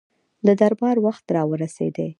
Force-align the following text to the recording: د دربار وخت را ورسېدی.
د 0.45 0.47
دربار 0.59 0.97
وخت 1.05 1.25
را 1.35 1.43
ورسېدی. 1.51 2.07